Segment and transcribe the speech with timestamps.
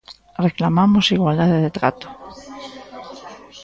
[0.47, 2.07] Reclamamos igualdade de trato.